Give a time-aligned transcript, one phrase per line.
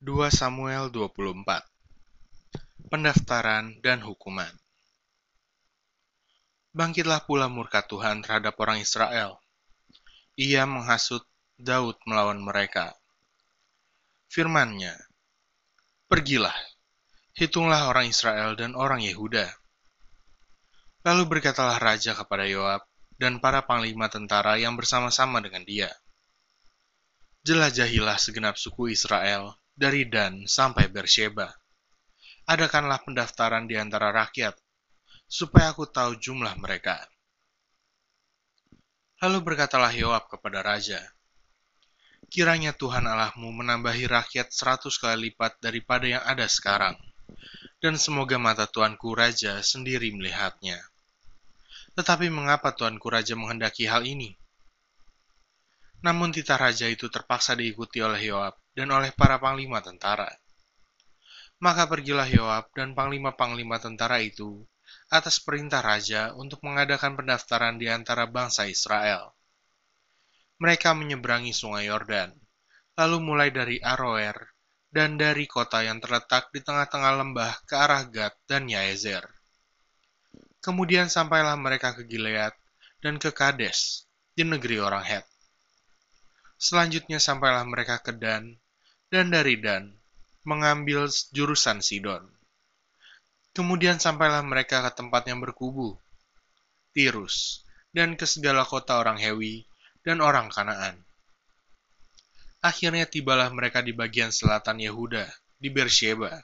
[0.00, 1.44] 2 Samuel 24
[2.88, 4.48] Pendaftaran dan hukuman
[6.72, 9.44] Bangkitlah pula murka Tuhan terhadap orang Israel.
[10.40, 11.20] Ia menghasut
[11.60, 12.96] Daud melawan mereka.
[14.32, 14.96] Firmannya,
[16.08, 16.56] Pergilah,
[17.36, 19.52] hitunglah orang Israel dan orang Yehuda.
[21.04, 22.88] Lalu berkatalah raja kepada Yoab
[23.20, 25.92] dan para panglima tentara yang bersama-sama dengan dia.
[27.44, 31.48] Jelajahilah segenap suku Israel dari Dan sampai Bersheba.
[32.44, 34.52] Adakanlah pendaftaran di antara rakyat,
[35.24, 37.00] supaya aku tahu jumlah mereka.
[39.24, 41.00] Lalu berkatalah Yoab kepada raja,
[42.28, 46.94] Kiranya Tuhan Allahmu menambahi rakyat seratus kali lipat daripada yang ada sekarang,
[47.80, 50.78] dan semoga mata Tuanku Raja sendiri melihatnya.
[51.96, 54.36] Tetapi mengapa Tuanku Raja menghendaki hal ini?
[56.06, 60.32] Namun titah raja itu terpaksa diikuti oleh Yoab dan oleh para panglima tentara.
[61.60, 64.64] Maka pergilah Yoab dan panglima-panglima tentara itu
[65.12, 69.36] atas perintah raja untuk mengadakan pendaftaran di antara bangsa Israel.
[70.56, 72.32] Mereka menyeberangi sungai Yordan,
[72.96, 74.56] lalu mulai dari Aroer
[74.88, 79.28] dan dari kota yang terletak di tengah-tengah lembah ke arah Gad dan Yaezer.
[80.64, 82.56] Kemudian sampailah mereka ke Gilead
[83.04, 85.28] dan ke Kades, di negeri orang Het.
[86.60, 88.60] Selanjutnya sampailah mereka ke Dan,
[89.10, 89.90] dan dari Dan
[90.46, 92.24] mengambil jurusan Sidon.
[93.50, 95.98] Kemudian sampailah mereka ke tempat yang berkubu,
[96.94, 99.66] Tirus, dan ke segala kota orang Hewi
[100.06, 101.02] dan orang Kanaan.
[102.62, 105.26] Akhirnya tibalah mereka di bagian selatan Yehuda,
[105.58, 106.40] di Bersheba.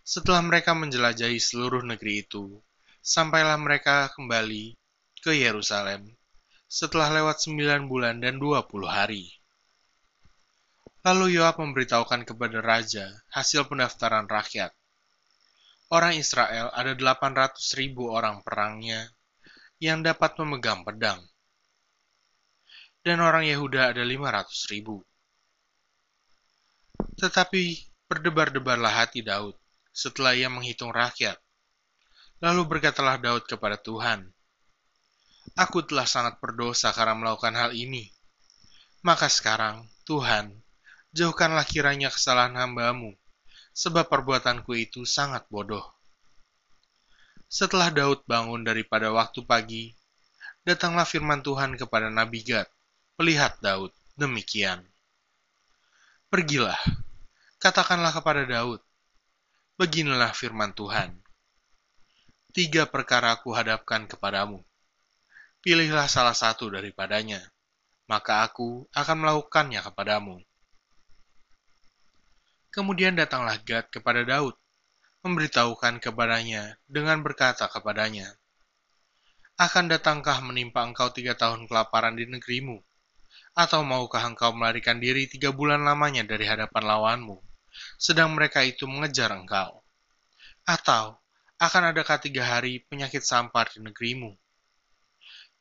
[0.00, 2.56] Setelah mereka menjelajahi seluruh negeri itu,
[3.04, 4.72] sampailah mereka kembali
[5.20, 6.08] ke Yerusalem
[6.64, 9.43] setelah lewat sembilan bulan dan dua puluh hari.
[11.04, 14.72] Lalu Yoab memberitahukan kepada raja hasil pendaftaran rakyat.
[15.92, 19.12] Orang Israel ada delapan ratus ribu orang perangnya
[19.76, 21.20] yang dapat memegang pedang.
[23.04, 25.04] Dan orang Yehuda ada lima ratus ribu.
[27.20, 29.60] Tetapi berdebar-debarlah hati Daud
[29.92, 31.36] setelah ia menghitung rakyat.
[32.40, 34.24] Lalu berkatalah Daud kepada Tuhan,
[35.54, 38.08] Aku telah sangat berdosa karena melakukan hal ini.
[39.04, 40.63] Maka sekarang, Tuhan,
[41.14, 43.14] jauhkanlah kiranya kesalahan hambamu,
[43.70, 45.86] sebab perbuatanku itu sangat bodoh.
[47.46, 49.94] Setelah Daud bangun daripada waktu pagi,
[50.66, 52.66] datanglah firman Tuhan kepada Nabi Gad,
[53.14, 54.82] pelihat Daud, demikian.
[56.28, 56.78] Pergilah,
[57.62, 58.82] katakanlah kepada Daud,
[59.78, 61.14] beginilah firman Tuhan.
[62.50, 64.66] Tiga perkara aku hadapkan kepadamu
[65.64, 67.40] pilihlah salah satu daripadanya,
[68.04, 70.36] maka aku akan melakukannya kepadamu.
[72.74, 74.58] Kemudian datanglah Gad kepada Daud,
[75.22, 78.34] memberitahukan kepadanya dengan berkata kepadanya,
[79.54, 82.82] Akan datangkah menimpa engkau tiga tahun kelaparan di negerimu?
[83.54, 87.38] Atau maukah engkau melarikan diri tiga bulan lamanya dari hadapan lawanmu,
[87.94, 89.86] sedang mereka itu mengejar engkau?
[90.66, 91.22] Atau
[91.62, 94.34] akan adakah tiga hari penyakit sampar di negerimu?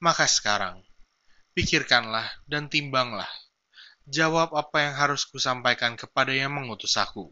[0.01, 0.81] Maka sekarang,
[1.53, 3.29] pikirkanlah dan timbanglah.
[4.03, 7.31] Jawab apa yang harus kusampaikan kepada yang mengutus aku.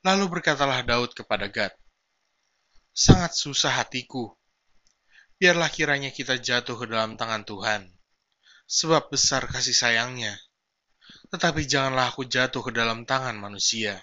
[0.00, 1.76] Lalu berkatalah Daud kepada Gad,
[2.96, 4.32] Sangat susah hatiku.
[5.36, 7.92] Biarlah kiranya kita jatuh ke dalam tangan Tuhan,
[8.64, 10.32] sebab besar kasih sayangnya.
[11.28, 14.00] Tetapi janganlah aku jatuh ke dalam tangan manusia.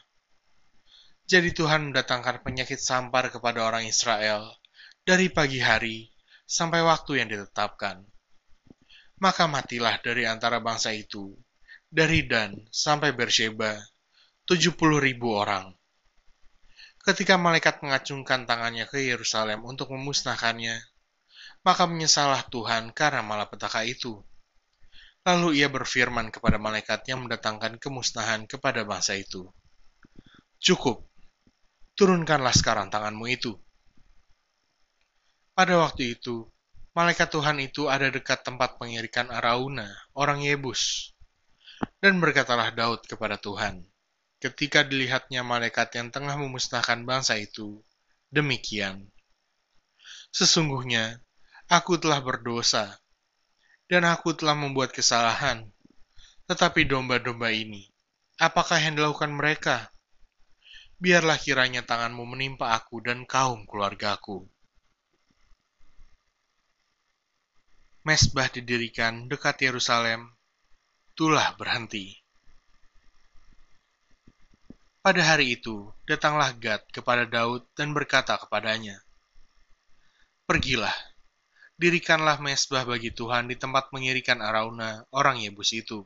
[1.26, 4.54] Jadi Tuhan mendatangkan penyakit sampar kepada orang Israel
[5.02, 6.14] dari pagi hari
[6.46, 8.13] sampai waktu yang ditetapkan.
[9.22, 11.34] Maka matilah dari antara bangsa itu,
[11.90, 13.78] dari Dan sampai Bersheba,
[14.50, 15.70] tujuh puluh ribu orang.
[17.04, 20.80] Ketika malaikat mengacungkan tangannya ke Yerusalem untuk memusnahkannya,
[21.68, 24.24] maka menyesalah Tuhan karena malapetaka itu.
[25.24, 29.48] Lalu ia berfirman kepada malaikat yang mendatangkan kemusnahan kepada bangsa itu.
[30.60, 31.08] Cukup,
[31.96, 33.56] turunkanlah sekarang tanganmu itu.
[35.56, 36.48] Pada waktu itu,
[36.94, 41.14] malaikat Tuhan itu ada dekat tempat pengirikan Arauna, orang Yebus.
[42.00, 43.84] Dan berkatalah Daud kepada Tuhan,
[44.40, 47.82] ketika dilihatnya malaikat yang tengah memusnahkan bangsa itu,
[48.30, 49.10] demikian.
[50.32, 51.20] Sesungguhnya,
[51.68, 53.02] aku telah berdosa,
[53.90, 55.68] dan aku telah membuat kesalahan.
[56.48, 57.90] Tetapi domba-domba ini,
[58.38, 59.90] apakah yang dilakukan mereka?
[61.00, 64.48] Biarlah kiranya tanganmu menimpa aku dan kaum keluargaku.
[68.04, 70.28] Mesbah didirikan dekat Yerusalem,
[71.16, 72.20] tulah berhenti.
[75.00, 79.00] Pada hari itu, datanglah Gad kepada Daud dan berkata kepadanya,
[80.44, 80.96] Pergilah,
[81.80, 86.04] dirikanlah mesbah bagi Tuhan di tempat mengirikan Arauna, orang Yebus itu.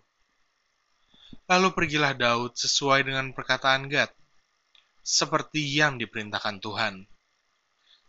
[1.49, 4.13] Lalu pergilah Daud sesuai dengan perkataan Gad,
[5.01, 7.09] seperti yang diperintahkan Tuhan.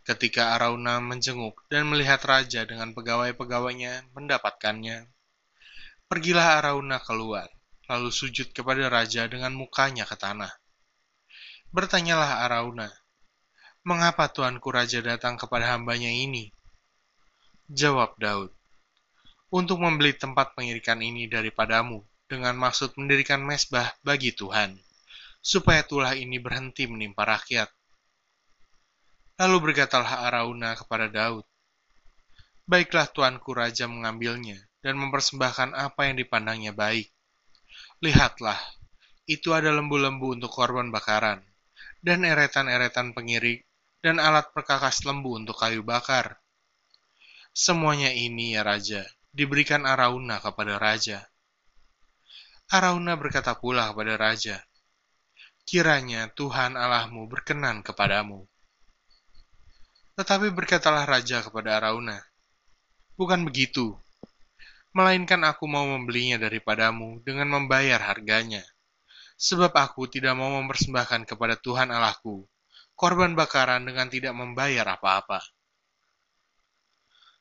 [0.09, 5.05] Ketika Arauna menjenguk dan melihat raja dengan pegawai-pegawainya mendapatkannya,
[6.09, 7.45] pergilah Arauna keluar,
[7.93, 10.49] lalu sujud kepada raja dengan mukanya ke tanah.
[11.77, 12.89] Bertanyalah Arauna,
[13.85, 16.57] mengapa tuanku raja datang kepada hambanya ini?
[17.69, 18.49] Jawab Daud,
[19.53, 22.01] untuk membeli tempat pengirikan ini daripadamu,
[22.33, 24.73] dengan maksud mendirikan mesbah bagi Tuhan,
[25.45, 27.69] supaya tulah ini berhenti menimpa rakyat.
[29.39, 31.47] Lalu berkatalah Arauna kepada Daud,
[32.69, 37.09] Baiklah tuanku raja mengambilnya, dan mempersembahkan apa yang dipandangnya baik.
[38.03, 38.59] Lihatlah,
[39.31, 41.41] itu ada lembu-lembu untuk korban bakaran,
[42.03, 43.65] dan eretan-eretan pengirik,
[44.03, 46.43] dan alat perkakas lembu untuk kayu bakar.
[47.55, 51.23] Semuanya ini, ya Raja, diberikan Arauna kepada Raja.
[52.69, 54.61] Arauna berkata pula kepada Raja,
[55.63, 58.45] Kiranya Tuhan Allahmu berkenan kepadamu.
[60.19, 62.19] Tetapi berkatalah Raja kepada Arauna,
[63.15, 63.95] Bukan begitu,
[64.91, 68.67] melainkan aku mau membelinya daripadamu dengan membayar harganya
[69.39, 72.43] sebab aku tidak mau mempersembahkan kepada Tuhan Allahku
[72.99, 75.39] korban bakaran dengan tidak membayar apa-apa.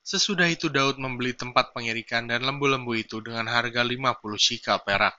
[0.05, 5.17] Sesudah itu Daud membeli tempat pengirikan dan lembu-lembu itu dengan harga 50 shikal perak.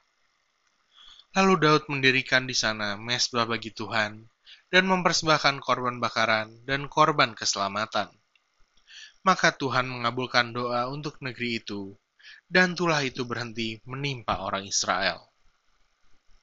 [1.34, 4.22] Lalu Daud mendirikan di sana mesbah bagi Tuhan
[4.68, 8.08] dan mempersembahkan korban bakaran dan korban keselamatan.
[9.24, 11.92] Maka Tuhan mengabulkan doa untuk negeri itu,
[12.48, 15.27] dan tulah itu berhenti menimpa orang Israel.